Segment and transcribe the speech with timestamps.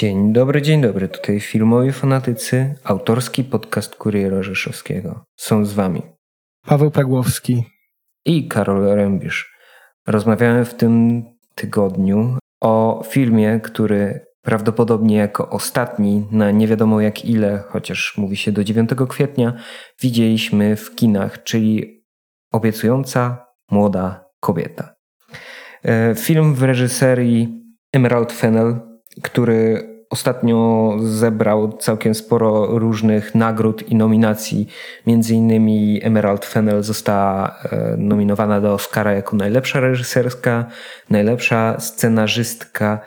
[0.00, 1.08] Dzień dobry, dzień dobry.
[1.08, 5.24] Tutaj filmowi fanatycy, autorski podcast Kuriera Rzeszowskiego.
[5.36, 6.02] Są z wami
[6.66, 7.64] Paweł Pragłowski
[8.24, 9.56] i Karol Rębisz.
[10.06, 11.22] Rozmawiamy w tym
[11.54, 18.52] tygodniu o filmie, który prawdopodobnie jako ostatni na nie wiadomo jak ile, chociaż mówi się
[18.52, 19.52] do 9 kwietnia,
[20.02, 22.02] widzieliśmy w kinach, czyli
[22.52, 24.94] obiecująca młoda kobieta.
[25.84, 27.62] E, film w reżyserii
[27.92, 28.80] Emerald Fennell,
[29.22, 34.66] który ostatnio zebrał całkiem sporo różnych nagród i nominacji.
[35.06, 40.66] Między innymi Emerald Fennell została e, nominowana do Oscara jako najlepsza reżyserska,
[41.10, 43.00] najlepsza scenarzystka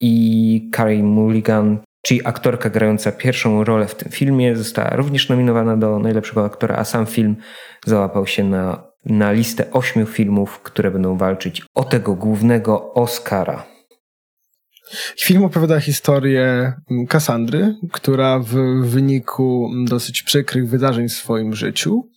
[0.00, 5.98] i Carey Mulligan, czyli aktorka grająca pierwszą rolę w tym filmie, została również nominowana do
[5.98, 7.36] najlepszego aktora, a sam film
[7.86, 13.69] załapał się na, na listę ośmiu filmów, które będą walczyć o tego głównego Oscara.
[15.18, 16.72] Film opowiada historię
[17.08, 22.10] Kassandry, która w wyniku dosyć przykrych wydarzeń w swoim życiu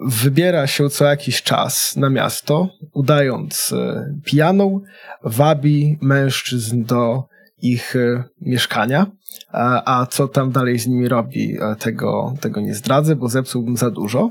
[0.00, 4.80] wybiera się co jakiś czas na miasto, udając e, pijaną,
[5.22, 7.24] wabi mężczyzn do
[7.62, 9.06] ich e, mieszkania,
[9.52, 13.76] a, a co tam dalej z nimi robi, e, tego, tego nie zdradzę, bo zepsułbym
[13.76, 14.30] za dużo.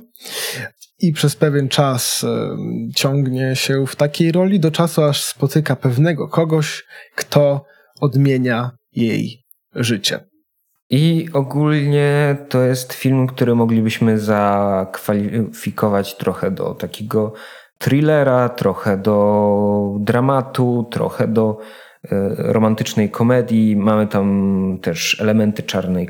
[1.00, 2.26] I przez pewien czas
[2.96, 6.84] ciągnie się w takiej roli do czasu, aż spotyka pewnego kogoś,
[7.16, 7.66] kto
[8.02, 10.20] odmienia jej życie.
[10.90, 17.34] I ogólnie to jest film, który moglibyśmy zakwalifikować trochę do takiego
[17.78, 21.58] thrillera, trochę do dramatu, trochę do
[22.04, 23.76] e, romantycznej komedii.
[23.76, 26.10] Mamy tam też elementy czarnej,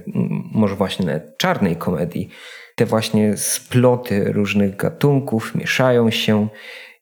[0.51, 2.29] może właśnie czarnej komedii.
[2.75, 6.47] Te właśnie sploty różnych gatunków mieszają się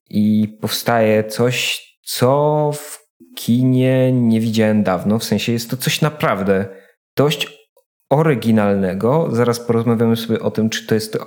[0.09, 3.03] i powstaje coś, co w
[3.35, 5.19] kinie nie widziałem dawno.
[5.19, 6.65] W sensie jest to coś naprawdę
[7.17, 7.63] dość
[8.09, 9.27] oryginalnego.
[9.31, 11.17] Zaraz porozmawiamy sobie o tym, czy to jest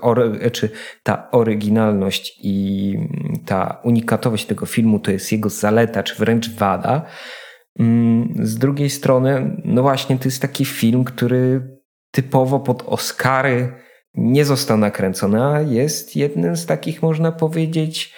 [0.53, 0.71] czy
[1.03, 2.97] ta oryginalność i
[3.47, 7.07] ta unikatowość tego filmu to jest jego zaleta, czy wręcz wada.
[7.79, 11.69] Mm, z drugiej strony, no właśnie, to jest taki film, który
[12.11, 13.86] typowo pod Oscary
[14.17, 18.15] nie został nakręcony, a jest jednym z takich, można powiedzieć,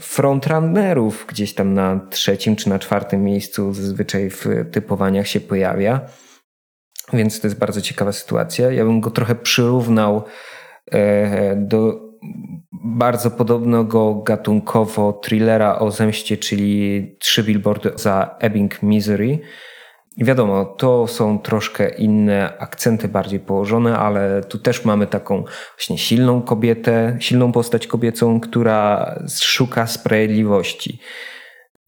[0.00, 6.00] frontrunnerów gdzieś tam na trzecim czy na czwartym miejscu zazwyczaj w typowaniach się pojawia.
[7.12, 8.72] Więc to jest bardzo ciekawa sytuacja.
[8.72, 10.24] Ja bym go trochę przyrównał
[10.92, 12.06] e, do
[12.72, 19.38] bardzo podobnego gatunkowo thrillera o zemście, czyli Trzy billboardy za Ebbing, Misery.
[20.18, 25.44] Wiadomo, to są troszkę inne akcenty bardziej położone, ale tu też mamy taką
[25.76, 31.00] właśnie silną kobietę, silną postać kobiecą, która szuka sprawiedliwości.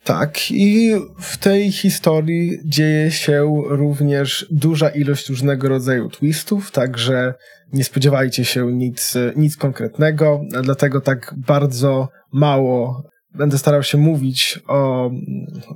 [0.04, 7.34] Tak, i w tej historii dzieje się również duża ilość różnego rodzaju twistów, także
[7.72, 13.02] nie spodziewajcie się nic, nic konkretnego, dlatego tak bardzo mało
[13.38, 15.10] będę starał się mówić o,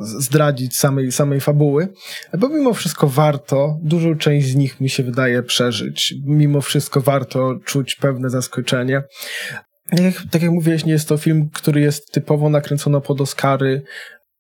[0.01, 1.89] zdradzić samej, samej fabuły,
[2.39, 6.15] bo mimo wszystko warto, dużą część z nich mi się wydaje przeżyć.
[6.25, 9.03] Mimo wszystko warto czuć pewne zaskoczenie.
[9.91, 13.83] Tak jak, tak jak mówiłeś, nie jest to film, który jest typowo nakręcony pod Oscary,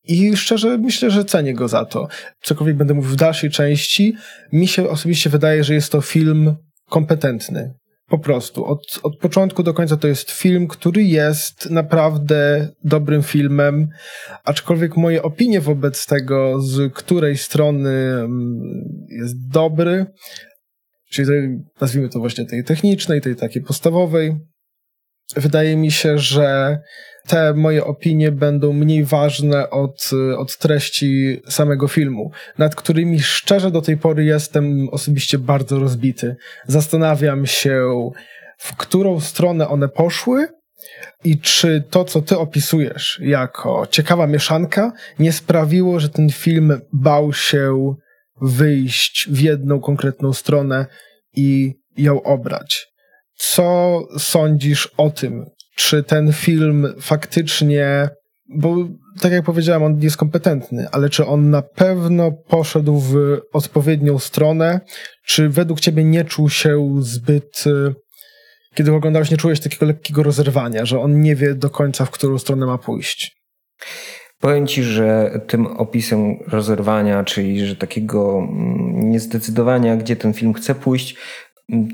[0.04, 2.09] i szczerze myślę, że cenię go za to.
[2.43, 4.16] Cokolwiek będę mówił w dalszej części,
[4.53, 6.54] mi się osobiście wydaje, że jest to film
[6.91, 7.75] kompetentny.
[8.12, 8.64] Po prostu.
[8.64, 13.88] Od, od początku do końca to jest film, który jest naprawdę dobrym filmem,
[14.44, 18.60] aczkolwiek moje opinie wobec tego, z której strony mm,
[19.08, 20.06] jest dobry,
[21.10, 24.36] czyli tej, nazwijmy to właśnie tej technicznej, tej takiej podstawowej,
[25.36, 26.78] wydaje mi się, że
[27.27, 33.83] te moje opinie będą mniej ważne od, od treści samego filmu, nad którymi szczerze do
[33.83, 36.37] tej pory jestem osobiście bardzo rozbity.
[36.66, 38.10] Zastanawiam się,
[38.59, 40.48] w którą stronę one poszły
[41.24, 47.33] i czy to, co ty opisujesz jako ciekawa mieszanka, nie sprawiło, że ten film bał
[47.33, 47.95] się
[48.41, 50.86] wyjść w jedną konkretną stronę
[51.34, 52.86] i ją obrać.
[53.34, 55.45] Co sądzisz o tym?
[55.77, 58.09] Czy ten film faktycznie,
[58.48, 58.77] bo
[59.21, 64.80] tak jak powiedziałem, on jest kompetentny, ale czy on na pewno poszedł w odpowiednią stronę,
[65.27, 67.65] czy według ciebie nie czuł się zbyt,
[68.74, 72.39] kiedy oglądałeś, nie czułeś takiego lekkiego rozerwania, że on nie wie do końca, w którą
[72.39, 73.42] stronę ma pójść?
[74.41, 80.75] Powiem ci, że tym opisem rozerwania, czyli że takiego mm, niezdecydowania, gdzie ten film chce
[80.75, 81.16] pójść,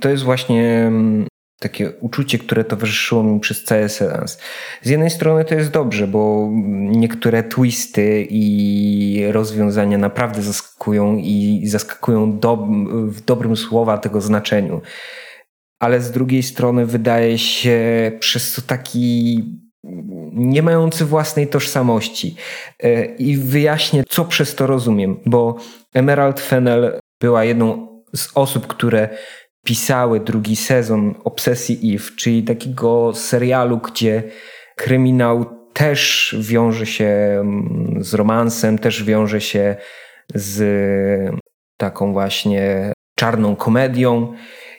[0.00, 1.26] to jest właśnie mm,
[1.58, 4.38] takie uczucie, które towarzyszyło mi przez cały seans.
[4.82, 12.38] Z jednej strony to jest dobrze, bo niektóre twisty i rozwiązania naprawdę zaskakują i zaskakują
[12.38, 14.80] do, w dobrym słowa tego znaczeniu.
[15.80, 17.78] Ale z drugiej strony wydaje się
[18.20, 19.44] przez to taki
[20.32, 22.36] nie mający własnej tożsamości.
[22.82, 25.56] E, I wyjaśnię, co przez to rozumiem, bo
[25.94, 29.08] Emerald Fennel była jedną z osób, które
[29.64, 34.22] pisały drugi sezon Obsesji Eve, czyli takiego serialu, gdzie
[34.76, 37.06] kryminał też wiąże się
[37.40, 39.76] mm, z romansem, też wiąże się
[40.34, 40.60] z
[41.76, 44.34] taką właśnie czarną komedią.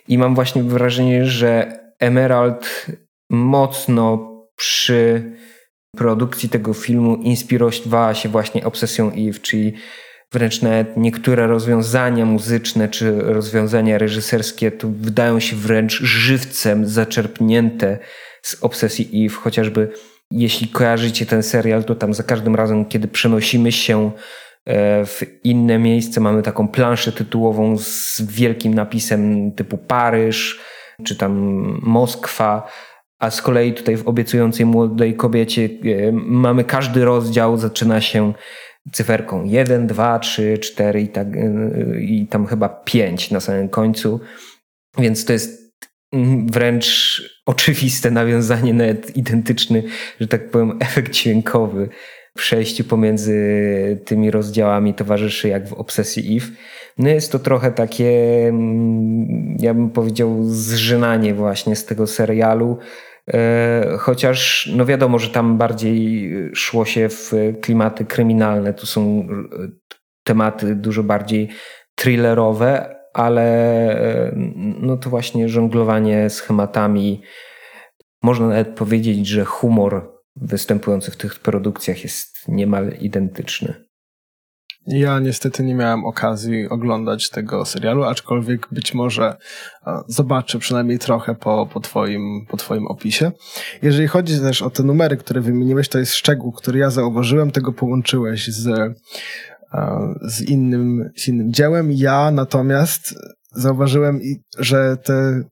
[0.07, 2.85] I mam właśnie wrażenie, że Emerald
[3.29, 5.31] mocno przy
[5.97, 9.73] produkcji tego filmu inspirowała się właśnie obsesją Eve, czyli
[10.31, 17.99] wręcz nawet niektóre rozwiązania muzyczne czy rozwiązania reżyserskie tu wydają się wręcz żywcem zaczerpnięte
[18.41, 19.91] z obsesji Eve, chociażby
[20.31, 24.11] jeśli kojarzycie ten serial, to tam za każdym razem, kiedy przenosimy się
[24.65, 30.59] e, w inne miejsce, mamy taką planszę tytułową z wielkim napisem typu Paryż,
[31.03, 31.33] czy tam
[31.81, 32.71] Moskwa,
[33.19, 38.33] a z kolei tutaj w obiecującej młodej kobiecie e, mamy każdy rozdział, zaczyna się
[38.91, 44.19] cyferką 1, 2, 3, 4 i, tak, e, i tam chyba 5 na samym końcu.
[44.97, 45.73] Więc to jest
[46.45, 49.83] wręcz oczywiste nawiązanie, nawet identyczny,
[50.19, 51.89] że tak powiem, efekt dźwiękowy
[52.39, 53.35] przejściu pomiędzy
[54.05, 56.47] tymi rozdziałami towarzyszy jak w Obsesji Eve.
[56.97, 58.11] No jest to trochę takie,
[59.59, 62.77] ja bym powiedział, zżynanie właśnie z tego serialu,
[63.99, 67.31] chociaż no wiadomo, że tam bardziej szło się w
[67.61, 68.73] klimaty kryminalne.
[68.73, 69.67] Tu są e,
[70.23, 71.49] tematy dużo bardziej
[71.95, 73.43] thrillerowe, ale
[73.91, 74.31] e,
[74.81, 77.21] no to właśnie żonglowanie schematami.
[78.23, 83.88] Można nawet powiedzieć, że humor występujący w tych produkcjach jest niemal identyczny.
[84.87, 89.35] Ja niestety nie miałem okazji oglądać tego serialu, aczkolwiek być może
[90.07, 93.31] zobaczę przynajmniej trochę po, po, twoim, po twoim opisie.
[93.81, 97.73] Jeżeli chodzi też o te numery, które wymieniłeś, to jest szczegół, który ja zauważyłem, tego
[97.73, 98.95] połączyłeś z,
[100.21, 101.91] z, innym, z innym dziełem.
[101.91, 103.15] Ja natomiast
[103.51, 104.19] zauważyłem,
[104.59, 105.43] że te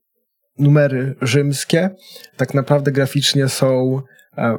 [0.58, 1.90] numery rzymskie
[2.36, 4.00] tak naprawdę graficznie są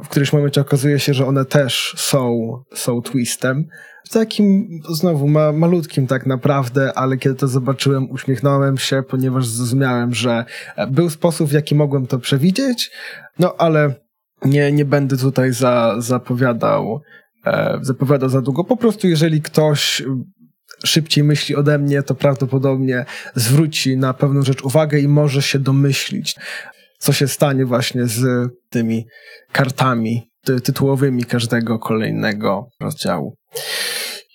[0.04, 3.66] w którymś momencie okazuje się, że one też są, są twistem.
[4.12, 10.46] Takim znowu ma, malutkim tak naprawdę, ale kiedy to zobaczyłem, uśmiechnąłem się, ponieważ zrozumiałem, że
[10.92, 12.92] był sposób, w jaki mogłem to przewidzieć,
[13.40, 13.94] no ale
[14.46, 17.02] nie, nie będę tutaj za, zapowiadał,
[17.46, 18.64] e, zapowiadał za długo.
[18.64, 20.04] Po prostu jeżeli ktoś
[20.86, 26.36] szybciej myśli ode mnie, to prawdopodobnie zwróci na pewną rzecz uwagę i może się domyślić
[27.00, 29.08] co się stanie właśnie z tymi
[29.52, 30.30] kartami
[30.64, 33.36] tytułowymi każdego kolejnego rozdziału.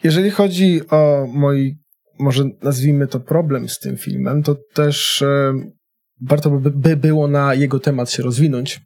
[0.04, 1.78] Jeżeli chodzi o mój,
[2.18, 5.54] może nazwijmy to problem z tym filmem, to też e,
[6.20, 8.80] warto by, by było na jego temat się rozwinąć.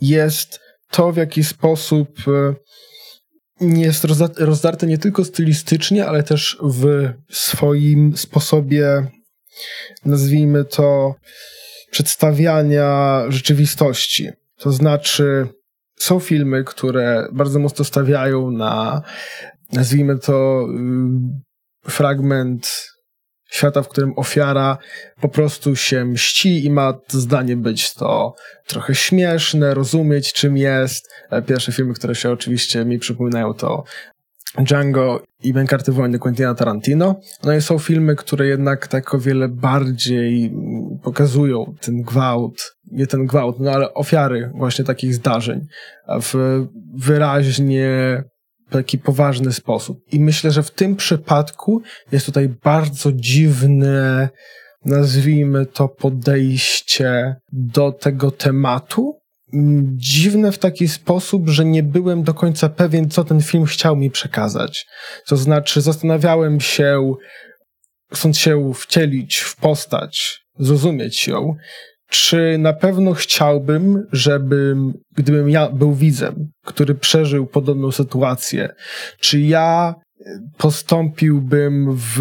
[0.00, 2.54] Jest to, w jaki sposób e,
[3.60, 4.04] jest
[4.38, 9.06] rozdarte nie tylko stylistycznie, ale też w swoim sposobie,
[10.04, 11.14] nazwijmy to,
[11.90, 14.30] przedstawiania rzeczywistości.
[14.58, 15.48] To znaczy,
[15.96, 19.02] są filmy, które bardzo mocno stawiają na,
[19.72, 20.66] nazwijmy to,
[21.86, 22.94] y, fragment
[23.50, 24.78] świata, w którym ofiara
[25.20, 28.34] po prostu się mści i ma zdanie być to
[28.66, 31.08] trochę śmieszne, rozumieć czym jest.
[31.30, 33.84] E, pierwsze filmy, które się oczywiście mi przypominają to
[34.58, 37.20] Django i Bękarty Wojny Quentina Tarantino.
[37.44, 40.54] No i są filmy, które jednak tak o wiele bardziej
[41.02, 45.60] pokazują ten gwałt, nie ten gwałt, no ale ofiary właśnie takich zdarzeń
[46.22, 48.22] w wyraźnie
[48.78, 49.98] taki poważny sposób.
[50.12, 54.28] I myślę, że w tym przypadku jest tutaj bardzo dziwne,
[54.84, 59.18] nazwijmy to podejście do tego tematu,
[59.96, 64.10] dziwne w taki sposób, że nie byłem do końca pewien, co ten film chciał mi
[64.10, 64.86] przekazać.
[65.26, 67.14] To znaczy, zastanawiałem się,
[68.12, 71.54] chcąc się wcielić w postać, zrozumieć ją,
[72.14, 78.68] czy na pewno chciałbym, żebym, gdybym ja był widzem, który przeżył podobną sytuację,
[79.20, 79.94] czy ja
[80.58, 82.20] postąpiłbym w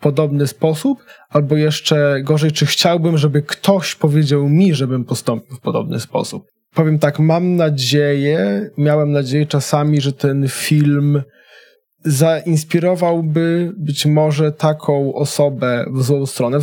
[0.00, 6.00] podobny sposób, albo jeszcze gorzej, czy chciałbym, żeby ktoś powiedział mi, żebym postąpił w podobny
[6.00, 6.46] sposób?
[6.74, 11.22] Powiem tak, mam nadzieję, miałem nadzieję czasami, że ten film
[12.04, 16.58] zainspirowałby być może taką osobę w złą stronę.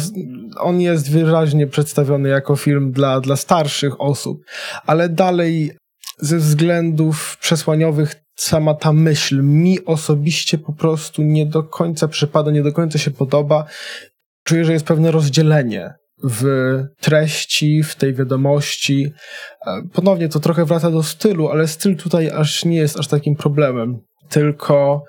[0.58, 4.44] On jest wyraźnie przedstawiony jako film dla, dla starszych osób,
[4.86, 5.72] ale dalej
[6.20, 12.64] ze względów przesłaniowych sama ta myśl mi osobiście po prostu nie do końca przypada, nie
[12.64, 13.66] do końca się podoba.
[14.44, 15.94] Czuję, że jest pewne rozdzielenie
[16.24, 16.44] w
[17.00, 19.14] treści, w tej wiadomości.
[19.68, 23.36] E, ponownie to trochę wraca do stylu, ale styl tutaj aż nie jest aż takim
[23.36, 24.00] problemem.
[24.32, 25.04] Tylko,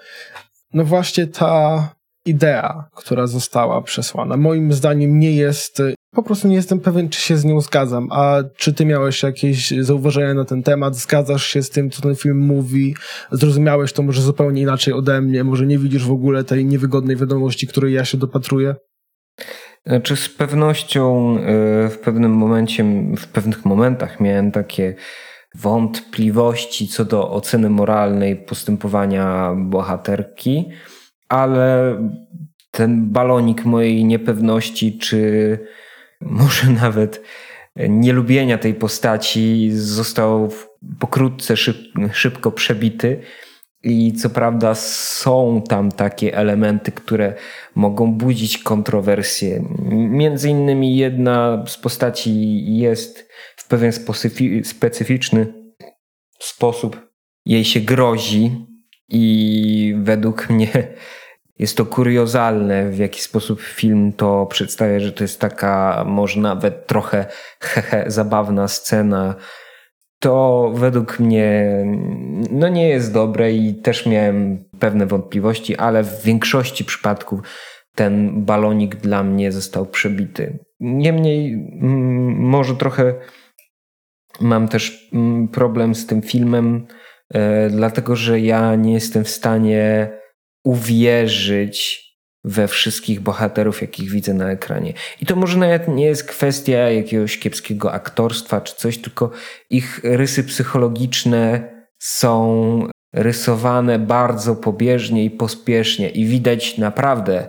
[0.75, 1.89] no właśnie ta
[2.27, 5.83] idea, która została przesłana, moim zdaniem nie jest,
[6.15, 8.09] po prostu nie jestem pewien, czy się z nią zgadzam.
[8.11, 10.97] A czy ty miałeś jakieś zauważenia na ten temat?
[10.97, 12.95] Zgadzasz się z tym, co ten film mówi?
[13.33, 15.45] Zrozumiałeś to może zupełnie inaczej ode mnie?
[15.45, 18.75] Może nie widzisz w ogóle tej niewygodnej wiadomości, której ja się dopatruję?
[20.03, 22.85] Czy z pewnością e, w pewnym momencie,
[23.17, 24.95] w pewnych momentach miałem takie
[25.55, 30.69] wątpliwości co do oceny moralnej postępowania bohaterki,
[31.29, 31.97] ale
[32.71, 35.59] ten balonik mojej niepewności, czy
[36.21, 37.23] może nawet
[37.77, 40.51] nielubienia tej postaci został
[40.99, 41.77] pokrótce szyb,
[42.13, 43.21] szybko przebity.
[43.85, 47.35] I co prawda są tam takie elementy, które
[47.75, 49.65] mogą budzić kontrowersje.
[49.91, 53.93] Między innymi jedna z postaci jest w pewien
[54.65, 55.55] specyficzny
[56.39, 57.13] sposób
[57.47, 58.67] jej się grozi
[59.09, 60.95] i według mnie
[61.59, 66.87] jest to kuriozalne, w jaki sposób film to przedstawia, że to jest taka może nawet
[66.87, 67.27] trochę
[67.61, 69.35] hehe, zabawna scena,
[70.19, 71.77] to według mnie
[72.51, 77.41] no nie jest dobre i też miałem pewne wątpliwości, ale w większości przypadków
[77.95, 80.59] ten balonik dla mnie został przebity.
[80.81, 81.69] Niemniej
[82.39, 83.15] może trochę
[84.41, 85.11] mam też
[85.53, 86.87] problem z tym filmem,
[87.35, 90.11] e, dlatego że ja nie jestem w stanie
[90.65, 92.03] uwierzyć
[92.45, 94.93] we wszystkich bohaterów, jakich widzę na ekranie.
[95.21, 99.31] I to może nawet nie jest kwestia jakiegoś kiepskiego aktorstwa czy coś, tylko
[99.71, 101.73] ich rysy psychologiczne
[102.03, 107.49] są rysowane bardzo pobieżnie i pospiesznie i widać naprawdę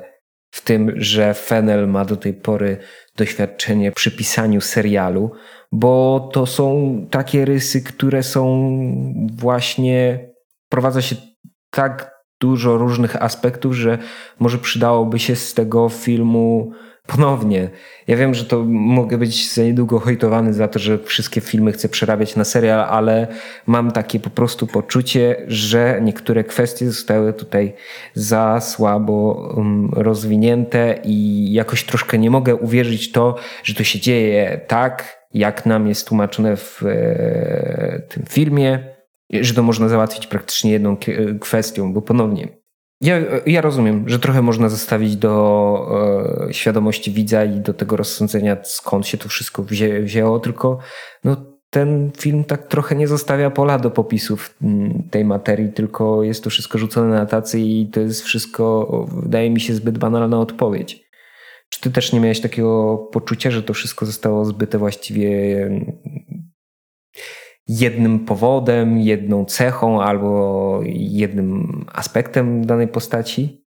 [0.53, 2.77] w tym, że Fennel ma do tej pory
[3.17, 5.31] doświadczenie przy pisaniu serialu,
[5.71, 8.71] bo to są takie rysy, które są
[9.35, 10.29] właśnie,
[10.69, 11.15] prowadza się
[11.69, 13.97] tak dużo różnych aspektów, że
[14.39, 16.71] może przydałoby się z tego filmu
[17.07, 17.69] ponownie.
[18.07, 21.89] Ja wiem, że to mogę być za niedługo hojtowany za to, że wszystkie filmy chcę
[21.89, 23.27] przerabiać na serial, ale
[23.67, 27.73] mam takie po prostu poczucie, że niektóre kwestie zostały tutaj
[28.13, 34.61] za słabo um, rozwinięte i jakoś troszkę nie mogę uwierzyć to, że to się dzieje
[34.67, 38.93] tak, jak nam jest tłumaczone w e, tym filmie
[39.41, 40.97] że to można załatwić praktycznie jedną
[41.39, 42.62] kwestią, bo ponownie.
[43.03, 48.57] Ja, ja rozumiem, że trochę można zostawić do e, świadomości widza i do tego rozsądzenia,
[48.63, 50.79] skąd się to wszystko wzię, wzięło, tylko
[51.23, 51.35] no,
[51.69, 56.49] ten film tak trochę nie zostawia pola do popisów mm, tej materii, tylko jest to
[56.49, 58.87] wszystko rzucone na tacy i to jest wszystko,
[59.23, 61.03] wydaje mi się, zbyt banalna odpowiedź.
[61.69, 65.69] Czy ty też nie miałeś takiego poczucia, że to wszystko zostało zbyte właściwie
[67.67, 73.63] jednym powodem, jedną cechą albo jednym aspektem danej postaci?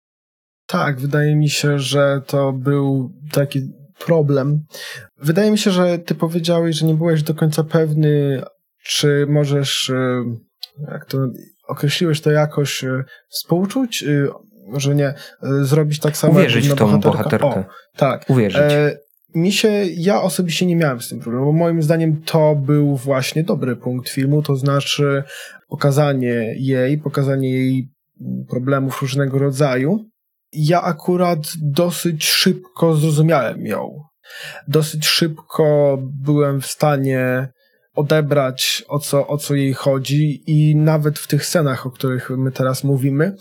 [0.66, 3.60] Tak, wydaje mi się, że to był taki
[4.06, 4.60] problem.
[5.18, 8.42] Wydaje mi się, że ty powiedziałeś, że nie byłeś do końca pewny,
[8.84, 10.24] czy możesz, e,
[10.92, 11.18] jak to
[11.68, 14.26] określiłeś to jakoś, e, współczuć, e,
[14.66, 15.14] może nie,
[15.62, 17.38] zrobić tak samo Uwierzyć jak w tą bohaterka.
[17.38, 17.70] bohaterkę.
[17.70, 18.30] O, tak.
[18.30, 18.62] Uwierzyć.
[18.62, 18.98] E,
[19.34, 23.44] mi się, ja osobiście nie miałem z tym problemu, bo moim zdaniem to był właśnie
[23.44, 25.22] dobry punkt filmu, to znaczy
[25.68, 27.88] pokazanie jej, pokazanie jej
[28.48, 30.04] problemów różnego rodzaju.
[30.52, 34.00] Ja akurat dosyć szybko zrozumiałem ją.
[34.68, 37.48] Dosyć szybko byłem w stanie
[37.94, 42.52] odebrać o co, o co jej chodzi i nawet w tych scenach, o których my
[42.52, 43.36] teraz mówimy,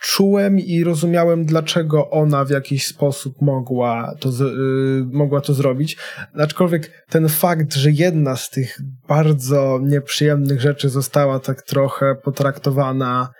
[0.00, 5.96] czułem i rozumiałem, dlaczego ona w jakiś sposób mogła to, yy, mogła to zrobić.
[6.34, 13.32] Aczkolwiek ten fakt, że jedna z tych bardzo nieprzyjemnych rzeczy została tak trochę potraktowana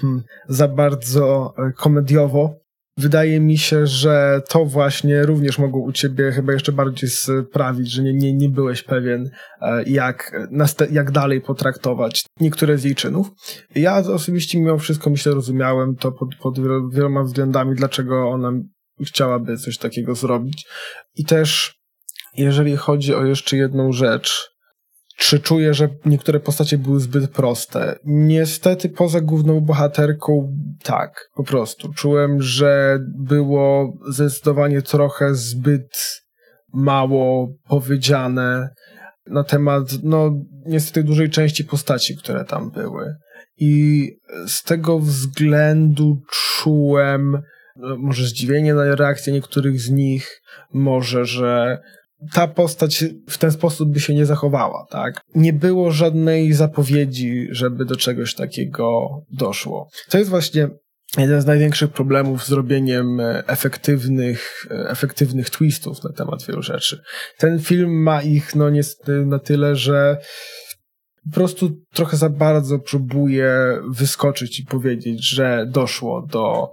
[0.00, 2.65] hmm, za bardzo e, komediowo,
[2.96, 8.02] wydaje mi się, że to właśnie również mogło u ciebie chyba jeszcze bardziej sprawić, że
[8.02, 10.48] nie, nie, nie byłeś pewien, e, jak,
[10.90, 13.30] jak dalej potraktować niektóre z jej czynów.
[13.74, 16.58] Ja osobiście mimo wszystko myślę rozumiałem to pod, pod
[16.92, 18.52] wieloma względami, dlaczego ona
[19.06, 20.66] chciałaby coś takiego zrobić.
[21.14, 21.76] I też
[22.36, 24.55] jeżeli chodzi o jeszcze jedną rzecz,
[25.16, 27.98] czy czuję, że niektóre postacie były zbyt proste?
[28.04, 31.92] Niestety poza główną bohaterką tak, po prostu.
[31.92, 36.22] Czułem, że było zdecydowanie trochę zbyt
[36.72, 38.68] mało powiedziane
[39.26, 40.30] na temat, no,
[40.66, 43.14] niestety dużej części postaci, które tam były.
[43.58, 44.10] I
[44.46, 47.42] z tego względu czułem
[47.76, 50.42] no, może zdziwienie na reakcję niektórych z nich,
[50.72, 51.78] może, że
[52.32, 55.20] ta postać w ten sposób by się nie zachowała, tak?
[55.34, 59.88] Nie było żadnej zapowiedzi, żeby do czegoś takiego doszło.
[60.08, 60.68] To jest właśnie
[61.18, 67.02] jeden z największych problemów z robieniem efektywnych, efektywnych twistów na temat wielu rzeczy.
[67.38, 70.16] Ten film ma ich, no niestety na tyle, że
[71.24, 73.50] po prostu trochę za bardzo próbuje
[73.90, 76.70] wyskoczyć i powiedzieć, że doszło do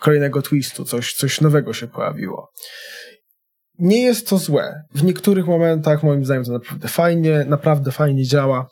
[0.00, 2.52] kolejnego twistu, coś, coś nowego się pojawiło.
[3.78, 4.82] Nie jest to złe.
[4.94, 8.68] W niektórych momentach, moim zdaniem, to naprawdę fajnie, naprawdę fajnie działa,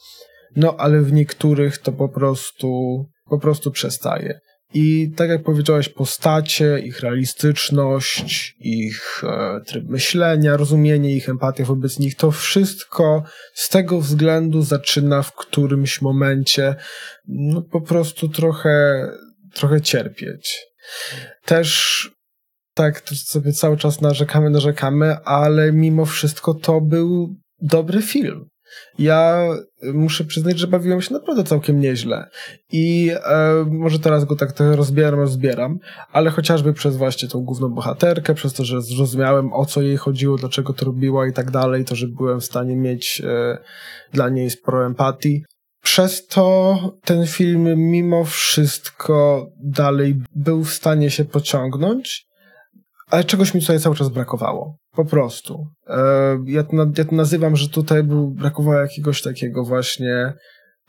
[0.56, 4.40] no ale w niektórych to po prostu, po prostu przestaje.
[4.74, 11.98] I tak jak powiedziałeś, postacie, ich realistyczność, ich e, tryb myślenia, rozumienie ich, empatia wobec
[11.98, 13.22] nich, to wszystko
[13.54, 16.74] z tego względu zaczyna w którymś momencie
[17.28, 19.08] no, po prostu trochę,
[19.52, 20.66] trochę cierpieć.
[21.44, 22.10] Też
[22.74, 28.48] tak, to sobie cały czas narzekamy, narzekamy, ale mimo wszystko to był dobry film.
[28.98, 29.48] Ja
[29.94, 32.28] muszę przyznać, że bawiłem się naprawdę całkiem nieźle.
[32.72, 35.78] I e, może teraz go tak trochę rozbieram, rozbieram,
[36.12, 40.36] ale chociażby przez właśnie tą główną bohaterkę, przez to, że zrozumiałem o co jej chodziło,
[40.36, 43.58] dlaczego to robiła i tak dalej, to, że byłem w stanie mieć e,
[44.12, 45.44] dla niej sporo empatii.
[45.82, 52.26] Przez to ten film mimo wszystko dalej był w stanie się pociągnąć,
[53.10, 54.76] ale czegoś mi tutaj cały czas brakowało.
[54.92, 55.66] Po prostu.
[55.86, 60.34] E, ja to, ja to nazywam, że tutaj był, brakowało jakiegoś takiego właśnie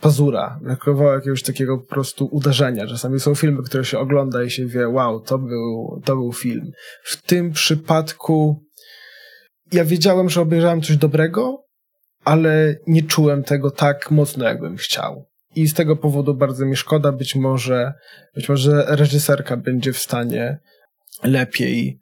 [0.01, 2.87] pazura, brakowało jakiegoś takiego po prostu uderzenia.
[2.87, 6.71] Czasami są filmy, które się ogląda i się wie, wow, to był, to był film.
[7.03, 8.63] W tym przypadku
[9.71, 11.65] ja wiedziałem, że obejrzałem coś dobrego,
[12.23, 15.25] ale nie czułem tego tak mocno, jakbym chciał.
[15.55, 17.93] I z tego powodu bardzo mi szkoda, być może,
[18.35, 20.59] być może reżyserka będzie w stanie
[21.23, 21.99] lepiej,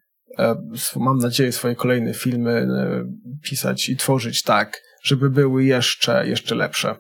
[0.96, 3.06] mam nadzieję, swoje kolejne filmy e,
[3.44, 6.96] pisać i tworzyć tak, żeby były jeszcze, jeszcze lepsze.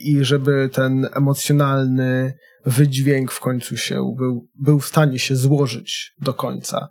[0.00, 2.34] I żeby ten emocjonalny
[2.66, 6.88] wydźwięk w końcu się był, był w stanie się złożyć do końca.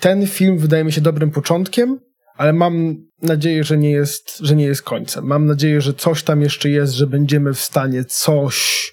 [0.00, 2.00] Ten film wydaje mi się dobrym początkiem,
[2.36, 5.24] ale mam nadzieję, że nie jest, że nie jest końcem.
[5.24, 8.92] Mam nadzieję, że coś tam jeszcze jest, że będziemy w stanie coś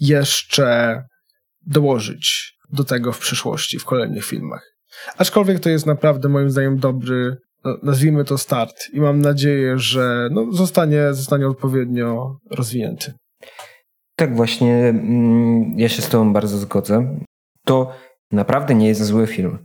[0.00, 1.02] jeszcze
[1.66, 4.71] dołożyć do tego w przyszłości, w kolejnych filmach.
[5.18, 10.28] Aczkolwiek to jest naprawdę moim zdaniem dobry, no, nazwijmy to start i mam nadzieję, że
[10.30, 13.12] no, zostanie, zostanie odpowiednio rozwinięty.
[14.16, 17.16] Tak właśnie, mm, ja się z tobą bardzo zgodzę.
[17.64, 17.92] To
[18.32, 19.58] naprawdę nie jest zły film.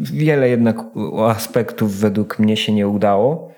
[0.00, 0.76] Wiele jednak
[1.28, 3.52] aspektów według mnie się nie udało,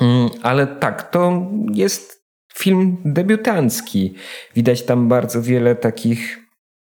[0.00, 2.18] mm, ale tak, to jest
[2.54, 4.14] film debiutancki.
[4.54, 6.38] Widać tam bardzo wiele takich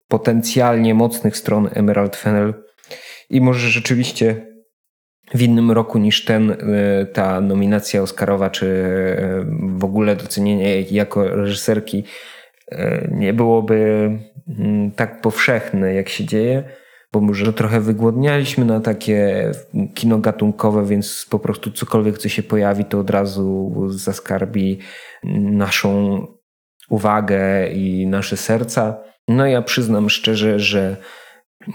[0.08, 2.54] potencjalnie mocnych stron Emerald Fennel
[3.30, 4.48] i może rzeczywiście
[5.34, 6.58] w innym roku niż ten y,
[7.14, 9.46] ta nominacja Oscarowa, czy y,
[9.78, 12.04] w ogóle docenienie jej jako reżyserki
[12.72, 14.10] y, nie byłoby
[14.60, 16.64] mm, tak powszechne, jak się dzieje
[17.14, 19.52] bo może trochę wygłodnialiśmy na takie
[19.96, 24.80] kino gatunkowe, więc po prostu cokolwiek, co się pojawi, to od razu zaskarbi
[25.24, 26.22] naszą
[26.90, 29.04] uwagę i nasze serca.
[29.28, 30.98] No ja przyznam szczerze, że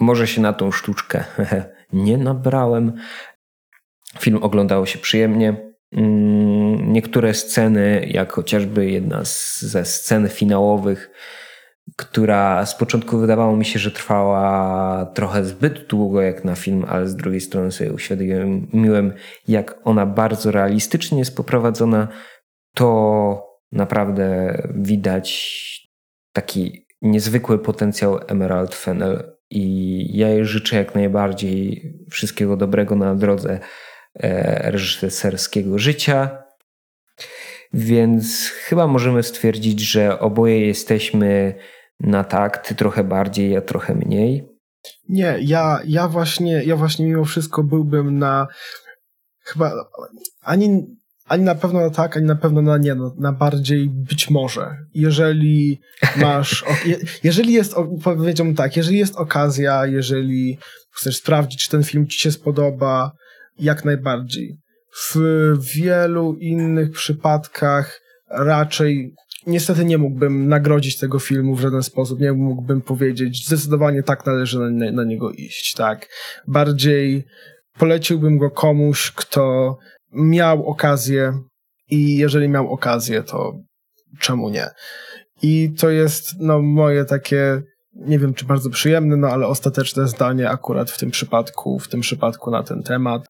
[0.01, 1.25] może się na tą sztuczkę
[1.93, 2.93] nie nabrałem.
[4.19, 5.73] Film oglądało się przyjemnie.
[5.93, 9.21] Mm, niektóre sceny, jak chociażby jedna
[9.59, 11.11] ze scen finałowych,
[11.97, 17.09] która z początku wydawało mi się, że trwała trochę zbyt długo jak na film, ale
[17.09, 19.13] z drugiej strony sobie uświadomiłem,
[19.49, 22.09] jak ona bardzo realistycznie jest poprowadzona,
[22.75, 25.53] to naprawdę widać
[26.33, 33.61] taki niezwykły potencjał Emerald Fennel i ja jej życzę jak najbardziej wszystkiego dobrego na drodze
[34.15, 36.43] e, reżyserskiego życia.
[37.73, 41.55] Więc chyba możemy stwierdzić, że oboje jesteśmy
[42.01, 44.49] na tak, ty trochę bardziej, ja trochę mniej.
[45.09, 48.47] Nie, ja, ja właśnie, ja właśnie mimo wszystko byłbym na
[49.45, 49.73] chyba
[50.41, 50.97] ani,
[51.29, 54.77] ani na pewno na tak, ani na pewno na nie, no, na bardziej być może.
[54.95, 55.81] Jeżeli
[56.17, 56.65] masz,
[57.25, 60.59] jeżeli jest, powiedziałbym tak, jeżeli jest okazja, jeżeli
[60.91, 63.13] chcesz sprawdzić, czy ten film ci się spodoba,
[63.59, 64.59] jak najbardziej.
[65.11, 65.17] W
[65.75, 69.15] wielu innych przypadkach raczej
[69.47, 74.59] niestety nie mógłbym nagrodzić tego filmu w żaden sposób, nie mógłbym powiedzieć, zdecydowanie tak należy
[74.59, 76.09] na, na niego iść, tak.
[76.49, 77.25] Bardziej
[77.79, 79.77] poleciłbym go komuś, kto
[80.13, 81.33] miał okazję
[81.91, 83.53] i jeżeli miał okazję, to
[84.19, 84.67] czemu nie?
[85.43, 87.63] I to jest no, moje takie,
[87.95, 92.01] nie wiem czy bardzo przyjemne, no ale ostateczne zdanie akurat w tym przypadku, w tym
[92.01, 93.27] przypadku na ten temat.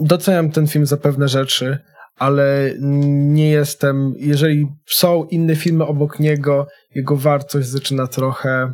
[0.00, 1.78] Doceniam ten film za pewne rzeczy,
[2.16, 8.72] ale nie jestem, jeżeli są inne filmy obok niego, jego wartość zaczyna trochę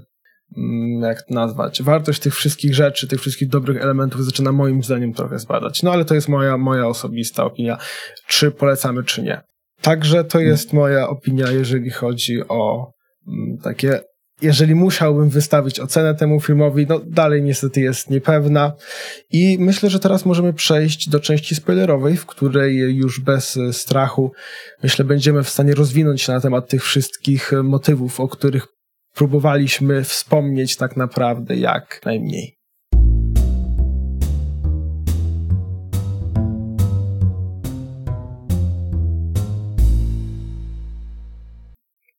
[1.01, 5.39] jak to nazwać, wartość tych wszystkich rzeczy, tych wszystkich dobrych elementów zaczyna moim zdaniem trochę
[5.39, 5.83] spadać.
[5.83, 7.79] No ale to jest moja, moja osobista opinia,
[8.27, 9.41] czy polecamy, czy nie.
[9.81, 10.51] Także to mm.
[10.51, 12.93] jest moja opinia, jeżeli chodzi o
[13.29, 14.01] mm, takie,
[14.43, 18.73] jeżeli musiałbym wystawić ocenę temu filmowi, no dalej niestety jest niepewna.
[19.31, 24.33] I myślę, że teraz możemy przejść do części spoilerowej, w której już bez strachu,
[24.83, 28.67] myślę, będziemy w stanie rozwinąć na temat tych wszystkich motywów, o których
[29.15, 32.57] próbowaliśmy wspomnieć tak naprawdę jak najmniej.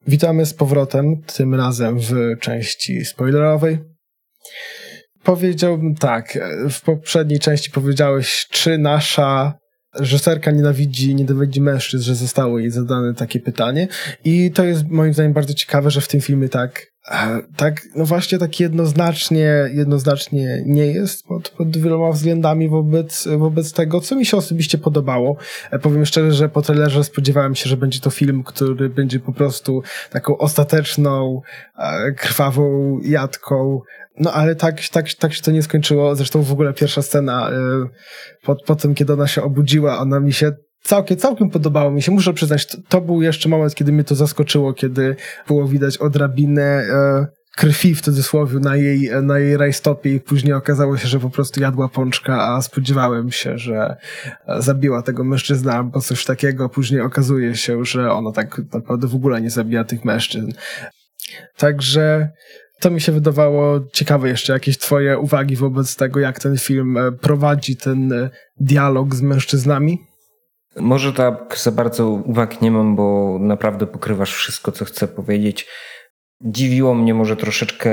[0.08, 3.80] Witamy z powrotem, tym razem w części spoilerowej.
[5.24, 9.54] Powiedziałbym tak, w poprzedniej części powiedziałeś, czy nasza
[10.00, 13.88] reżyserka nienawidzi, nienawidzi mężczyzn, że zostało jej zadane takie pytanie.
[14.24, 16.93] I to jest moim zdaniem bardzo ciekawe, że w tym filmie tak,
[17.56, 24.02] tak, no właśnie tak jednoznacznie, jednoznacznie nie jest pod, pod wieloma względami wobec, wobec tego,
[24.02, 25.38] co mi się osobiście podobało.
[25.72, 29.34] E, powiem szczerze, że po trailerze spodziewałem się, że będzie to film, który będzie po
[29.34, 31.42] prostu taką ostateczną,
[31.78, 33.82] e, krwawą jadką
[34.20, 36.16] no ale tak, tak, tak się to nie skończyło.
[36.16, 37.50] Zresztą w ogóle pierwsza scena
[38.44, 40.52] po, po tym, kiedy ona się obudziła, ona mi się
[40.84, 42.12] całkiem, całkiem podobało mi się.
[42.12, 45.16] Muszę przyznać, to, to był jeszcze moment, kiedy mnie to zaskoczyło, kiedy
[45.48, 50.98] było widać odrabinę y, krwi w cudzysłowie na jej, na jej rajstopie i później okazało
[50.98, 53.96] się, że po prostu jadła pączka, a spodziewałem się, że
[54.60, 56.70] zabiła tego mężczyzna albo coś takiego.
[56.70, 60.52] Później okazuje się, że ona tak naprawdę w ogóle nie zabija tych mężczyzn.
[61.58, 62.30] Także
[62.80, 67.12] to mi się wydawało ciekawe jeszcze jakieś twoje uwagi wobec tego, jak ten film e,
[67.12, 70.13] prowadzi ten e, dialog z mężczyznami?
[70.76, 75.68] Może tak za bardzo uwag nie mam, bo naprawdę pokrywasz wszystko, co chcę powiedzieć.
[76.42, 77.92] Dziwiło mnie może troszeczkę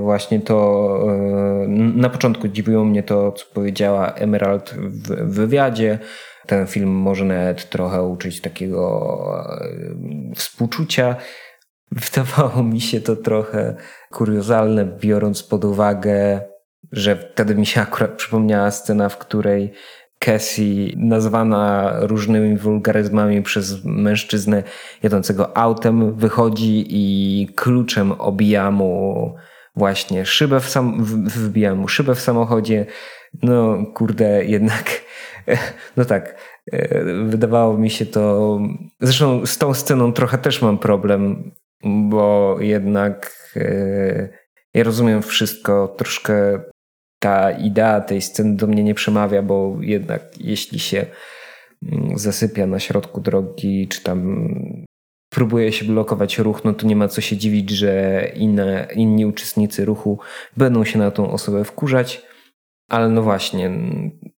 [0.00, 5.98] właśnie to, e, na początku dziwiło mnie to, co powiedziała Emerald w wywiadzie.
[6.46, 9.16] Ten film może nawet trochę uczyć takiego
[10.34, 11.16] współczucia.
[11.92, 13.76] Wydawało mi się to trochę
[14.10, 16.40] kuriozalne, biorąc pod uwagę,
[16.92, 19.72] że wtedy mi się akurat przypomniała scena, w której
[20.24, 24.62] Cassie, nazwana różnymi wulgaryzmami przez mężczyznę
[25.02, 29.34] jadącego autem, wychodzi i kluczem obija mu
[29.76, 32.86] właśnie szybę w sam, wbija mu szybę w samochodzie.
[33.42, 35.02] No kurde, jednak,
[35.96, 36.36] no tak,
[36.72, 38.58] e, wydawało mi się to,
[39.00, 41.50] zresztą z tą sceną trochę też mam problem,
[41.84, 44.28] bo jednak e,
[44.74, 46.62] ja rozumiem wszystko, troszkę
[47.22, 51.06] ta idea tej sceny do mnie nie przemawia, bo jednak jeśli się
[51.92, 54.46] mm, zasypia na środku drogi, czy tam
[55.32, 59.84] próbuje się blokować ruch, no to nie ma co się dziwić, że inne, inni uczestnicy
[59.84, 60.18] ruchu
[60.56, 62.22] będą się na tą osobę wkurzać.
[62.90, 63.70] Ale no właśnie,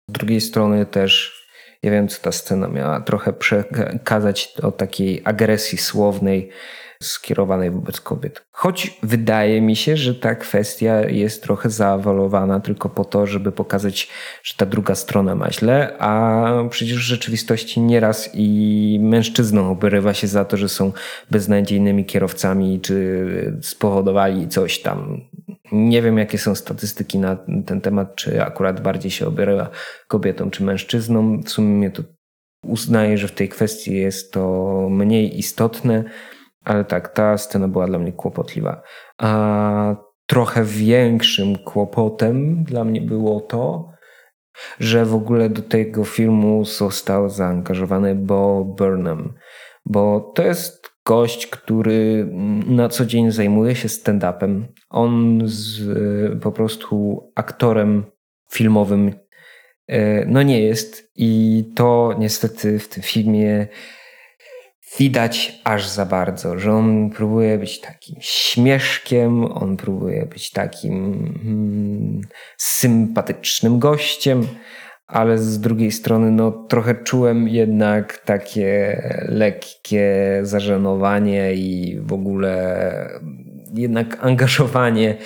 [0.09, 1.43] z drugiej strony też
[1.83, 6.49] ja wiem, co ta scena miała trochę przekazać o takiej agresji słownej,
[7.03, 8.45] skierowanej wobec kobiet.
[8.51, 14.09] Choć wydaje mi się, że ta kwestia jest trochę zaawalowana tylko po to, żeby pokazać,
[14.43, 20.27] że ta druga strona ma źle, a przecież w rzeczywistości nieraz i mężczyznom obrywa się
[20.27, 20.91] za to, że są
[21.31, 23.27] beznadziejnymi kierowcami, czy
[23.61, 25.21] spowodowali coś tam.
[25.71, 29.69] Nie wiem, jakie są statystyki na ten temat, czy akurat bardziej się obywa
[30.07, 31.43] kobietom, czy mężczyznom.
[31.43, 32.03] W sumie to
[32.63, 36.03] uznaję, że w tej kwestii jest to mniej istotne.
[36.65, 38.81] Ale tak, ta scena była dla mnie kłopotliwa.
[39.17, 39.95] A
[40.25, 43.89] trochę większym kłopotem dla mnie było to,
[44.79, 49.33] że w ogóle do tego filmu został zaangażowany Bo Burnham,
[49.85, 52.29] bo to jest gość, który
[52.67, 54.63] na co dzień zajmuje się stand-upem.
[54.89, 55.81] On z,
[56.41, 58.03] po prostu aktorem
[58.51, 59.13] filmowym
[59.87, 63.67] e, no nie jest i to niestety w tym filmie
[64.99, 72.21] widać aż za bardzo, że on próbuje być takim śmieszkiem, on próbuje być takim hmm,
[72.57, 74.47] sympatycznym gościem,
[75.07, 83.19] ale z drugiej strony no, trochę czułem jednak takie lekkie zażenowanie i w ogóle
[83.73, 85.17] jednak angażowanie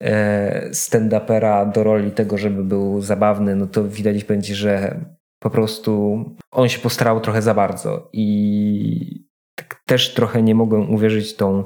[0.00, 5.00] e, stand-upera do roli tego, żeby był zabawny, no to widać będzie, że
[5.46, 11.36] po prostu on się postarał trochę za bardzo i tak też trochę nie mogłem uwierzyć
[11.36, 11.64] tą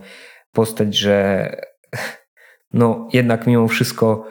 [0.52, 1.56] postać, że
[2.72, 4.26] no jednak mimo wszystko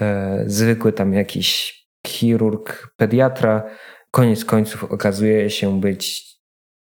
[0.00, 3.62] e, zwykły tam jakiś chirurg, pediatra,
[4.10, 6.24] koniec końców okazuje się być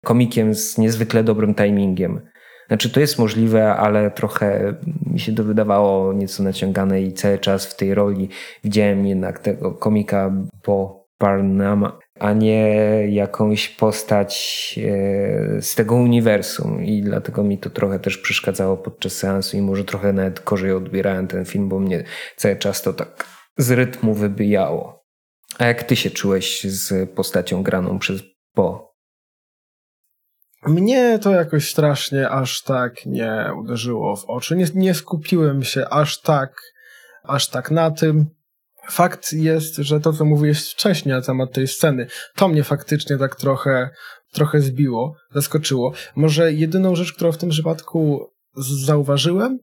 [0.05, 2.21] komikiem z niezwykle dobrym timingiem.
[2.69, 4.75] Znaczy, to jest możliwe, ale trochę
[5.07, 8.29] mi się to wydawało nieco naciągane i cały czas w tej roli
[8.65, 12.77] widziałem jednak tego komika po Barnama, a nie
[13.11, 16.85] jakąś postać e, z tego uniwersum.
[16.85, 21.29] I dlatego mi to trochę też przeszkadzało podczas seansu i może trochę nawet gorzej odbierałem
[21.29, 22.05] ten film, bo mnie
[22.37, 23.25] cały czas to tak
[23.57, 25.05] z rytmu wybijało.
[25.59, 28.23] A jak ty się czułeś z postacią graną przez
[28.55, 28.95] Bo?
[30.67, 34.57] Mnie to jakoś strasznie aż tak nie uderzyło w oczy.
[34.57, 36.63] Nie, nie skupiłem się aż tak,
[37.23, 38.38] aż tak na tym.
[38.91, 43.37] Fakt jest, że to, co mówiłeś wcześniej na temat tej sceny, to mnie faktycznie tak
[43.37, 43.91] trochę,
[44.33, 45.93] trochę zbiło, zaskoczyło.
[46.17, 48.31] Może jedyną rzecz, którą w tym przypadku
[48.85, 49.59] zauważyłem,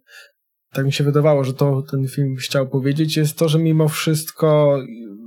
[0.71, 4.79] tak mi się wydawało, że to ten film chciał powiedzieć, jest to, że mimo wszystko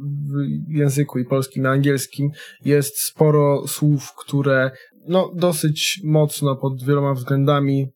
[0.03, 2.31] w języku i polskim, i angielskim
[2.65, 4.71] jest sporo słów, które
[5.09, 7.87] no, dosyć mocno pod wieloma względami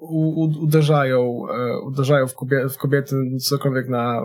[0.00, 4.22] u, uderzają, e, uderzają w, kobiety, w kobiety cokolwiek na,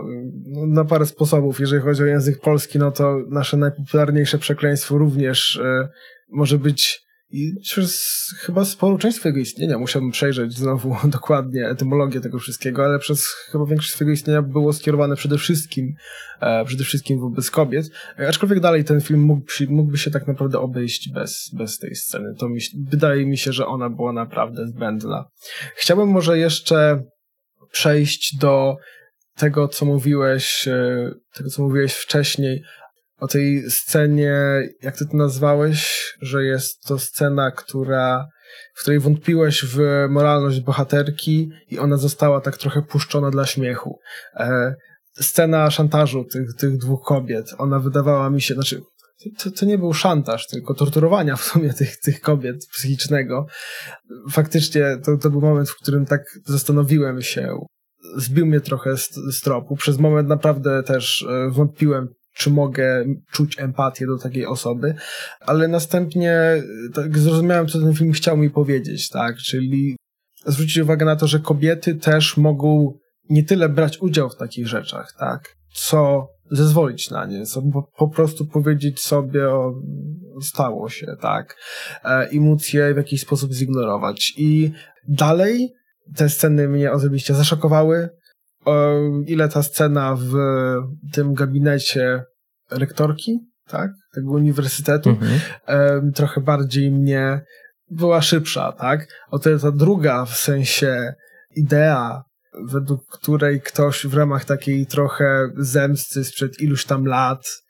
[0.66, 1.60] na parę sposobów.
[1.60, 5.88] Jeżeli chodzi o język polski, no to nasze najpopularniejsze przekleństwo również e,
[6.30, 12.38] może być i przez chyba sporo część swojego istnienia musiałbym przejrzeć znowu dokładnie etymologię tego
[12.38, 15.94] wszystkiego, ale przez chyba większość swojego istnienia było skierowane przede wszystkim,
[16.40, 17.86] e, przede wszystkim wobec kobiet.
[18.28, 22.34] Aczkolwiek dalej ten film mógłby, mógłby się tak naprawdę obejść bez, bez tej sceny.
[22.38, 25.24] To mi, wydaje mi się, że ona była naprawdę zbędna.
[25.76, 27.02] Chciałbym może jeszcze
[27.72, 28.76] przejść do
[29.36, 32.62] tego, co mówiłeś, e, tego, co mówiłeś wcześniej
[33.18, 34.34] o tej scenie,
[34.82, 38.26] jak ty to nazwałeś, że jest to scena, która,
[38.74, 43.98] w której wątpiłeś w moralność bohaterki i ona została tak trochę puszczona dla śmiechu.
[44.34, 44.74] E,
[45.20, 48.80] scena szantażu tych, tych dwóch kobiet, ona wydawała mi się, znaczy
[49.38, 53.46] to, to nie był szantaż, tylko torturowania w sumie tych, tych kobiet psychicznego.
[54.30, 57.58] Faktycznie to, to był moment, w którym tak zastanowiłem się,
[58.16, 59.76] zbił mnie trochę z, z tropu.
[59.76, 64.94] Przez moment naprawdę też e, wątpiłem, czy mogę czuć empatię do takiej osoby,
[65.40, 66.62] ale następnie
[66.94, 69.96] tak zrozumiałem, co ten film chciał mi powiedzieć, tak, czyli
[70.46, 72.98] zwrócić uwagę na to, że kobiety też mogą
[73.30, 78.08] nie tyle brać udział w takich rzeczach, tak, co zezwolić na nie, co po, po
[78.08, 79.74] prostu powiedzieć sobie o
[80.42, 81.56] stało się, tak,
[82.04, 84.32] e, i móc je w jakiś sposób zignorować.
[84.36, 84.72] I
[85.08, 85.72] dalej
[86.16, 88.08] te sceny mnie osobiście zaszokowały,
[89.26, 90.32] ile ta scena w
[91.12, 92.24] tym gabinecie
[92.70, 96.12] rektorki, tak, tego uniwersytetu, mhm.
[96.12, 97.40] trochę bardziej mnie
[97.90, 99.08] była szybsza, tak?
[99.30, 101.14] O tyle ta druga w sensie
[101.56, 102.24] idea,
[102.64, 107.65] według której ktoś w ramach takiej trochę zemsty sprzed iluś tam lat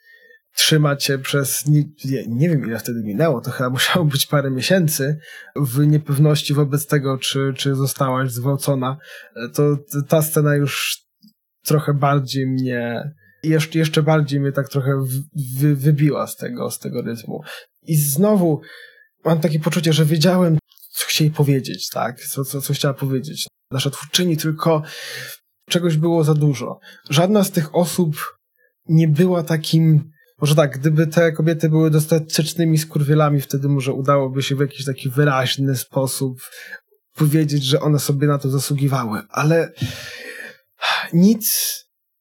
[0.56, 1.84] trzyma cię przez, nie,
[2.28, 5.18] nie wiem ile wtedy minęło, to chyba musiało być parę miesięcy
[5.56, 8.96] w niepewności wobec tego, czy, czy zostałaś zwałcona,
[9.54, 9.76] to
[10.08, 11.02] ta scena już
[11.64, 13.10] trochę bardziej mnie,
[13.42, 15.04] jeszcze, jeszcze bardziej mnie tak trochę
[15.58, 17.42] wy, wybiła z tego, z tego rytmu.
[17.82, 18.60] I znowu
[19.24, 20.58] mam takie poczucie, że wiedziałem,
[20.90, 22.20] co chcieli powiedzieć, tak?
[22.20, 23.46] Co, co, co chciała powiedzieć.
[23.70, 24.82] Nasza twórczyni, tylko
[25.68, 26.78] czegoś było za dużo.
[27.10, 28.36] Żadna z tych osób
[28.88, 30.10] nie była takim
[30.40, 35.10] może tak, gdyby te kobiety były dostatecznymi skurwielami, wtedy może udałoby się w jakiś taki
[35.10, 36.38] wyraźny sposób
[37.14, 39.72] powiedzieć, że one sobie na to zasługiwały, ale
[41.12, 41.74] nic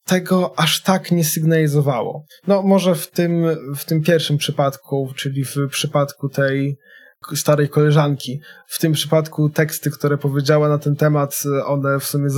[0.06, 2.26] tego aż tak nie sygnalizowało.
[2.48, 6.78] No może w tym, w tym pierwszym przypadku, czyli w przypadku tej
[7.36, 8.42] starej koleżanki.
[8.68, 12.30] W tym przypadku teksty, które powiedziała na ten temat, one w sumie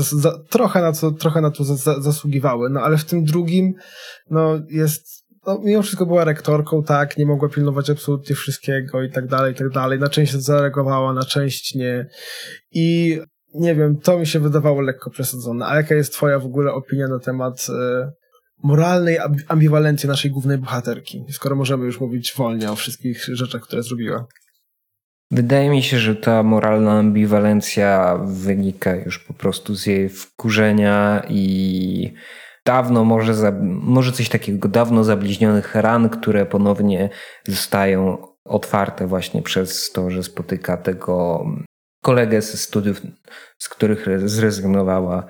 [0.49, 2.69] trochę na to, trochę na to za, zasługiwały.
[2.69, 3.73] No ale w tym drugim,
[4.29, 9.27] no jest no, mimo wszystko była rektorką, tak, nie mogła pilnować absolutnie wszystkiego i tak
[9.27, 9.99] dalej, i tak dalej.
[9.99, 12.07] Na część zareagowała, na część nie.
[12.71, 13.19] I
[13.53, 15.65] nie wiem, to mi się wydawało lekko przesadzone.
[15.65, 17.73] A jaka jest twoja w ogóle opinia na temat y,
[18.63, 24.27] moralnej ambiwalencji naszej głównej bohaterki, skoro możemy już mówić wolnie o wszystkich rzeczach, które zrobiła?
[25.31, 32.13] Wydaje mi się, że ta moralna ambiwalencja wynika już po prostu z jej wkurzenia i
[32.67, 37.09] dawno, może, za, może coś takiego dawno zabliźnionych ran, które ponownie
[37.47, 41.45] zostają otwarte właśnie przez to, że spotyka tego
[42.03, 43.01] kolegę ze studiów,
[43.59, 45.25] z których zrezygnowała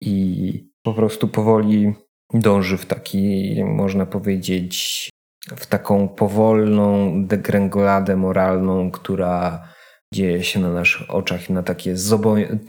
[0.00, 1.94] i po prostu powoli
[2.34, 5.08] dąży w taki, można powiedzieć,
[5.56, 9.68] w taką powolną degrengoladę moralną, która
[10.14, 11.94] dzieje się na naszych oczach i na takie,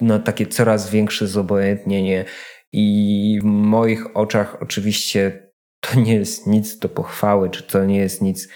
[0.02, 2.26] na takie coraz większe zobojętnienie.
[2.74, 8.22] I w moich oczach oczywiście to nie jest nic do pochwały, czy to nie jest
[8.22, 8.48] nic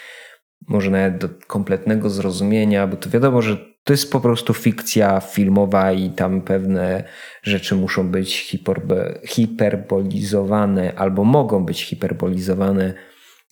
[0.68, 5.92] może nawet do kompletnego zrozumienia, bo to wiadomo, że to jest po prostu fikcja filmowa
[5.92, 7.04] i tam pewne
[7.44, 8.60] rzeczy muszą być
[9.28, 12.94] hiperbolizowane albo mogą być hiperbolizowane,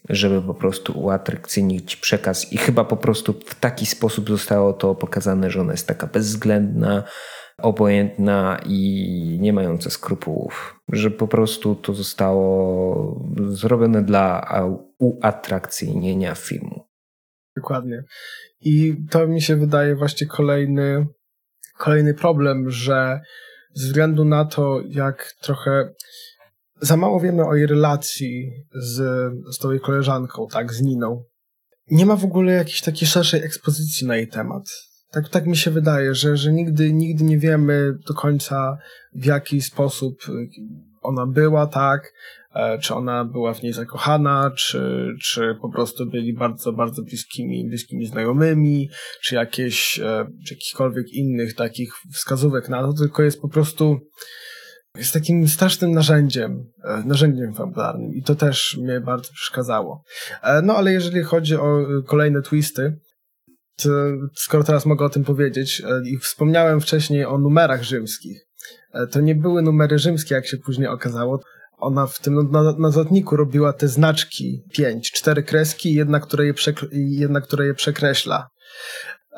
[0.10, 2.54] żeby po prostu uatrakcyjnić przekaz.
[2.54, 7.04] I chyba po prostu w taki sposób zostało to pokazane, że ona jest taka bezwzględna,
[7.64, 10.80] obojętna i nie mająca skrupułów.
[10.90, 14.54] Że po prostu to zostało zrobione dla
[15.00, 16.84] uatrakcyjnienia filmu.
[17.56, 18.04] Dokładnie.
[18.62, 21.08] I to mi się wydaje właśnie kolejny,
[21.78, 23.22] kolejny problem, że
[23.74, 25.94] ze względu na to, jak trochę
[26.82, 28.98] za mało wiemy o jej relacji z,
[29.56, 31.24] z tą jej koleżanką, tak, z Niną.
[31.92, 34.64] Nie ma w ogóle jakiejś takiej szerszej ekspozycji na jej temat.
[35.14, 38.78] Tak, tak mi się wydaje, że, że nigdy, nigdy nie wiemy do końca,
[39.16, 40.16] w jaki sposób
[41.02, 42.14] ona była, tak,
[42.54, 47.68] E, czy ona była w niej zakochana, czy, czy po prostu byli bardzo, bardzo bliskimi,
[47.68, 48.90] bliskimi znajomymi,
[49.22, 54.00] czy jakieś, e, czy jakichkolwiek innych takich wskazówek na to, tylko jest po prostu
[54.98, 60.04] jest takim strasznym narzędziem, e, narzędziem fabularnym i to też mnie bardzo przeszkadzało.
[60.64, 63.00] No ale jeżeli chodzi o kolejne twisty,
[64.36, 68.42] skoro teraz mogę o tym powiedzieć i wspomniałem wcześniej o numerach rzymskich,
[69.12, 71.40] to nie były numery rzymskie, jak się później okazało,
[71.78, 76.54] ona w tym notatniku robiła te znaczki pięć, cztery kreski jedna, która je,
[76.92, 78.48] jedna, która je przekreśla.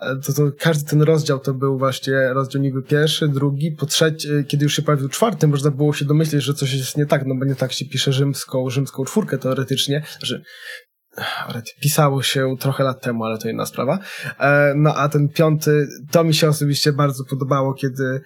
[0.02, 4.32] E, to, to każdy ten rozdział to był właśnie rozdział niby pierwszy, drugi, po trzeci,
[4.32, 7.26] e, kiedy już się pojawił czwarty, można było się domyśleć, że coś jest nie tak,
[7.26, 10.42] no bo nie tak się pisze rzymską, rzymską czwórkę teoretycznie, że
[11.80, 14.00] pisało się trochę lat temu, ale to inna sprawa.
[14.40, 18.22] E, no a ten piąty, to mi się osobiście bardzo podobało, kiedy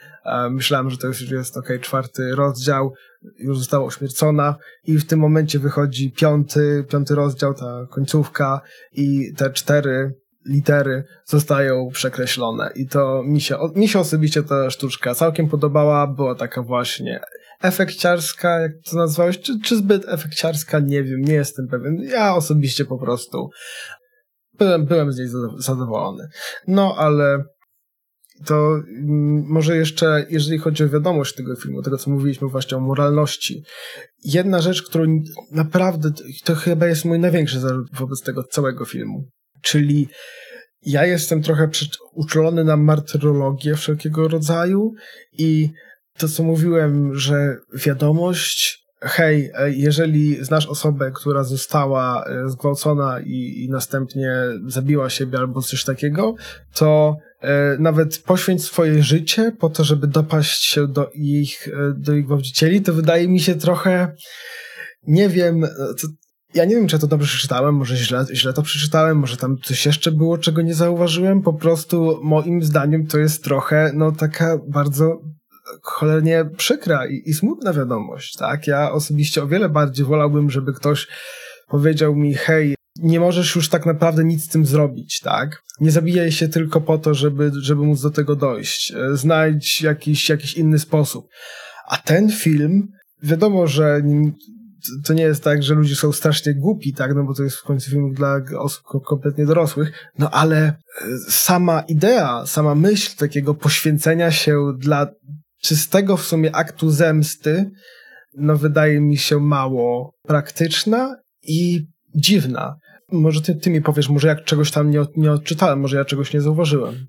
[0.50, 2.94] myślałem, że to już jest ok, czwarty rozdział,
[3.40, 8.62] już została ośmiercona i w tym momencie wychodzi piąty, piąty rozdział, ta końcówka
[8.94, 10.14] i te cztery
[10.46, 16.36] litery zostają przekreślone i to mi się, mi się osobiście ta sztuczka całkiem podobała, była
[16.36, 17.20] taka właśnie
[17.62, 21.96] efekciarska, jak to nazwałeś, czy, czy zbyt efekciarska, nie wiem, nie jestem pewien.
[21.96, 23.50] Ja osobiście po prostu
[24.58, 26.28] byłem, byłem z niej zadowolony.
[26.68, 27.44] No, ale
[28.46, 32.80] to mm, może jeszcze, jeżeli chodzi o wiadomość tego filmu, tego co mówiliśmy właśnie o
[32.80, 33.64] moralności,
[34.24, 35.06] jedna rzecz, którą
[35.52, 36.12] naprawdę,
[36.44, 39.30] to chyba jest mój największy zarzut wobec tego całego filmu,
[39.62, 40.08] czyli
[40.82, 41.70] ja jestem trochę
[42.14, 44.94] uczulony na martyrologię wszelkiego rodzaju
[45.34, 45.70] i
[46.20, 53.64] to, co mówiłem, że wiadomość, hej, e, jeżeli znasz osobę, która została e, zgwałcona i,
[53.64, 54.34] i następnie
[54.68, 56.36] zabiła siebie albo coś takiego,
[56.74, 62.26] to e, nawet poświęć swoje życie po to, żeby dopaść się do ich, do ich
[62.26, 64.16] gwałcicieli, to wydaje mi się trochę,
[65.08, 65.62] nie wiem,
[66.02, 66.08] to,
[66.54, 69.58] ja nie wiem, czy ja to dobrze przeczytałem, może źle, źle to przeczytałem, może tam
[69.64, 71.42] coś jeszcze było, czego nie zauważyłem.
[71.42, 75.22] Po prostu moim zdaniem to jest trochę, no taka bardzo
[75.82, 78.68] cholernie przykra i, i smutna wiadomość, tak?
[78.68, 81.08] Ja osobiście o wiele bardziej wolałbym, żeby ktoś
[81.68, 85.64] powiedział mi, hej, nie możesz już tak naprawdę nic z tym zrobić, tak?
[85.80, 88.92] Nie zabijaj się tylko po to, żeby, żeby móc do tego dojść.
[88.92, 91.28] E, znajdź jakiś, jakiś inny sposób.
[91.88, 92.88] A ten film,
[93.24, 94.02] wiadomo, że
[95.06, 97.64] to nie jest tak, że ludzie są strasznie głupi, tak, no bo to jest w
[97.64, 100.74] końcu film dla osób kompletnie dorosłych, no ale e,
[101.30, 105.08] sama idea, sama myśl takiego poświęcenia się dla
[105.62, 107.72] czystego w sumie aktu zemsty,
[108.38, 112.76] no wydaje mi się mało praktyczna i dziwna.
[113.12, 116.34] Może ty, ty mi powiesz, może jak czegoś tam nie, nie odczytałem, może ja czegoś
[116.34, 117.08] nie zauważyłem.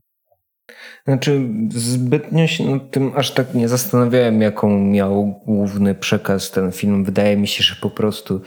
[1.04, 7.04] Znaczy, zbytnio się nad tym aż tak nie zastanawiałem, jaką miał główny przekaz ten film.
[7.04, 8.40] Wydaje mi się, że po prostu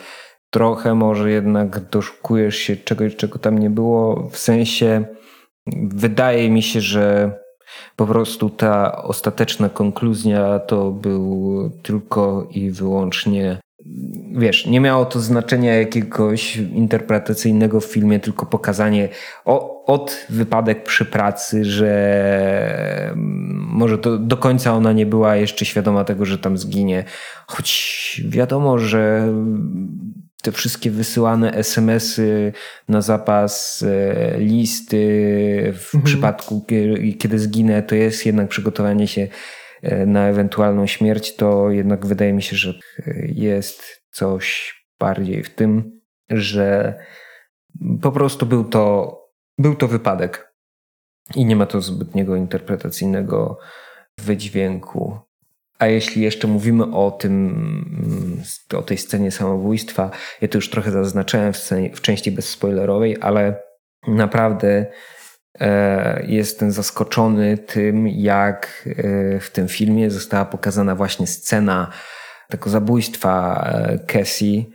[0.50, 4.30] trochę może jednak doszukujesz się czegoś, czego tam nie było.
[4.30, 5.06] W sensie,
[5.84, 7.32] wydaje mi się, że
[7.96, 13.58] po prostu ta ostateczna konkluzja to był tylko i wyłącznie
[14.32, 19.10] wiesz, nie miało to znaczenia jakiegoś interpretacyjnego w filmie, tylko pokazanie
[19.46, 21.92] o, od wypadek przy pracy, że
[23.12, 27.04] mm, może to do końca ona nie była jeszcze świadoma tego, że tam zginie.
[27.48, 29.34] Choć wiadomo, że
[30.44, 32.54] te wszystkie wysyłane SMS-y
[32.88, 34.98] na zapas, e, listy
[35.76, 36.04] w mhm.
[36.04, 36.66] przypadku,
[37.20, 39.28] kiedy zginę, to jest jednak przygotowanie się
[39.82, 42.74] e, na ewentualną śmierć, to jednak wydaje mi się, że
[43.26, 46.96] jest coś bardziej w tym, że
[48.02, 49.18] po prostu był to,
[49.58, 50.54] był to wypadek
[51.36, 53.60] i nie ma to zbytniego interpretacyjnego
[54.18, 55.20] wydźwięku.
[55.80, 57.56] A jeśli jeszcze mówimy o tym,
[58.76, 63.64] o tej scenie samobójstwa, ja to już trochę zaznaczałem w, scenie, w części bezspoilerowej, ale
[64.08, 64.86] naprawdę
[65.60, 71.92] e, jestem zaskoczony tym, jak e, w tym filmie została pokazana właśnie scena
[72.50, 74.72] tego zabójstwa e, Cassie.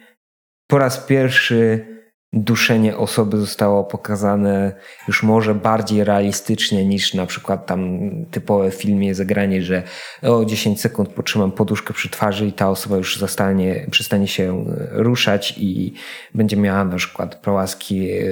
[0.67, 1.87] Po raz pierwszy
[2.33, 4.73] duszenie osoby zostało pokazane
[5.09, 8.01] już może bardziej realistycznie niż na przykład tam
[8.31, 9.83] typowe filmie zagranie, że
[10.23, 15.55] o 10 sekund potrzymam poduszkę przy twarzy i ta osoba już zostanie, przestanie się ruszać
[15.57, 15.95] i
[16.35, 18.25] będzie miała na przykład prołaski e,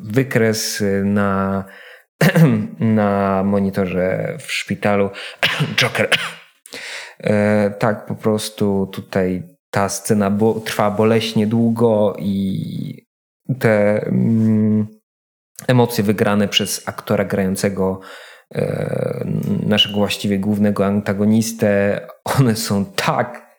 [0.00, 1.64] wykres na,
[2.80, 5.10] na monitorze w szpitalu.
[5.76, 6.08] Joker.
[7.20, 13.05] E, tak, po prostu tutaj ta scena bo, trwa boleśnie długo i
[13.58, 14.86] te mm,
[15.68, 18.00] emocje wygrane przez aktora grającego
[18.54, 19.26] e,
[19.66, 22.00] naszego właściwie głównego antagonistę,
[22.38, 23.56] one są tak,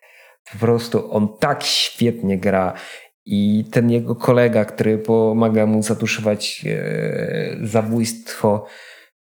[0.51, 2.73] po prostu on tak świetnie gra
[3.25, 8.65] i ten jego kolega, który pomaga mu zatuszować e, zabójstwo,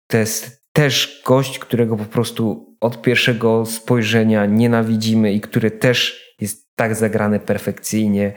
[0.07, 6.69] to jest też gość, którego po prostu od pierwszego spojrzenia nienawidzimy i który też jest
[6.77, 8.33] tak zagrany perfekcyjnie.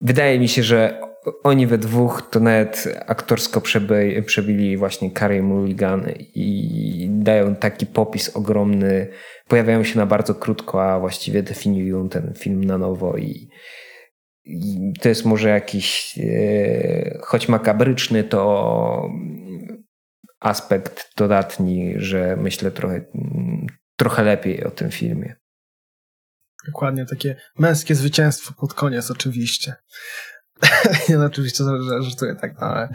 [0.00, 1.00] Wydaje mi się, że
[1.42, 8.36] oni we dwóch to nawet aktorsko przeby, przebili właśnie Carey Mulligan i dają taki popis
[8.36, 9.08] ogromny.
[9.48, 13.48] Pojawiają się na bardzo krótko, a właściwie definiują ten film na nowo i,
[14.44, 19.10] i to jest może jakiś, e, choć makabryczny, to
[20.40, 23.04] aspekt dodatni, że myślę trochę,
[23.96, 25.36] trochę lepiej o tym filmie.
[26.66, 29.74] Dokładnie, takie męskie zwycięstwo pod koniec oczywiście.
[31.08, 31.64] Nie, no, oczywiście
[32.00, 32.88] żartuję tak, no, ale...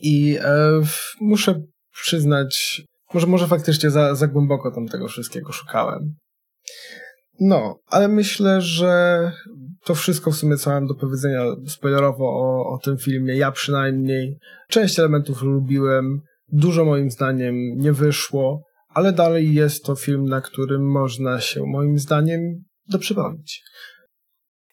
[0.00, 0.80] I e,
[1.20, 1.62] muszę
[2.02, 2.82] przyznać,
[3.14, 6.14] może, może faktycznie za, za głęboko tam tego wszystkiego szukałem.
[7.40, 9.32] No, ale myślę, że
[9.84, 13.36] to wszystko w sumie co mam do powiedzenia spoilerowo o, o tym filmie.
[13.36, 14.38] Ja przynajmniej
[14.68, 20.90] część elementów lubiłem, dużo moim zdaniem nie wyszło, ale dalej jest to film, na którym
[20.90, 23.62] można się moim zdaniem doprzypomnieć.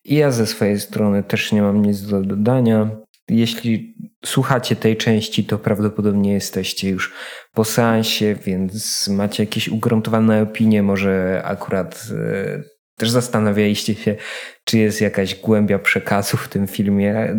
[0.05, 2.89] Ja ze swojej strony też nie mam nic do dodania.
[3.29, 3.95] Jeśli
[4.25, 7.13] słuchacie tej części, to prawdopodobnie jesteście już
[7.53, 12.63] po seansie, więc macie jakieś ugruntowane opinie, może akurat e,
[12.97, 14.15] też zastanawialiście się,
[14.63, 17.35] czy jest jakaś głębia przekazu w tym filmie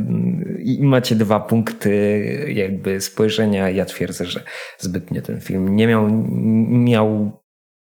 [0.58, 3.70] i macie dwa punkty jakby spojrzenia.
[3.70, 4.44] Ja twierdzę, że
[4.78, 6.08] zbytnio ten film nie miał,
[6.68, 7.40] miał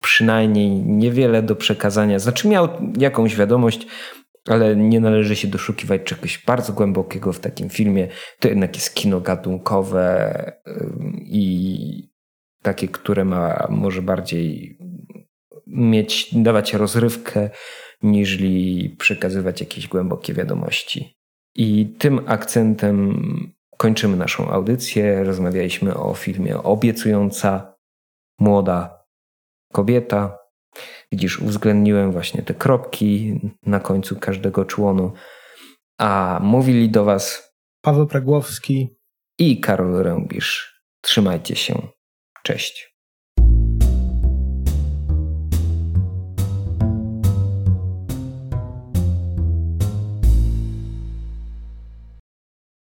[0.02, 2.20] przynajmniej niewiele do przekazania.
[2.20, 2.68] Znaczy miał
[2.98, 3.88] jakąś wiadomość,
[4.48, 8.08] ale nie należy się doszukiwać czegoś bardzo głębokiego w takim filmie.
[8.40, 10.52] To jednak jest kino gatunkowe
[11.22, 12.10] i
[12.62, 14.78] takie, które ma może bardziej
[15.68, 17.50] mieć, dawać rozrywkę,
[18.02, 21.18] niżli przekazywać jakieś głębokie wiadomości.
[21.56, 23.20] I tym akcentem
[23.78, 25.24] kończymy naszą audycję.
[25.24, 27.76] Rozmawialiśmy o filmie Obiecująca
[28.40, 29.04] młoda
[29.74, 30.39] kobieta.
[31.12, 35.14] Widzisz, uwzględniłem właśnie te kropki na końcu każdego członu.
[35.98, 38.98] A mówili do Was Paweł Pragłowski
[39.40, 40.82] i Karol Rębisz.
[41.02, 41.82] Trzymajcie się.
[42.44, 42.89] Cześć.